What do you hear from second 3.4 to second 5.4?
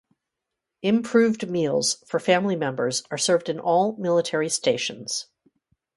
in all military stations.